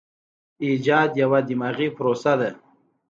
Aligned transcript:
ایجاد 0.63 1.09
یوه 1.21 1.39
دماغي 1.47 1.87
پروسه 1.97 2.33
ده. 2.39 2.49